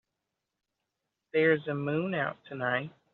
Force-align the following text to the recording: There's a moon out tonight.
There's 1.31 1.67
a 1.67 1.75
moon 1.75 2.15
out 2.15 2.37
tonight. 2.49 2.91